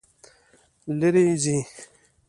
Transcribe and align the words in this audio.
لیرې 0.99 1.23
ځئ 1.43 1.59